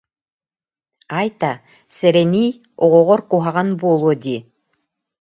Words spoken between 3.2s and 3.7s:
куһаҕан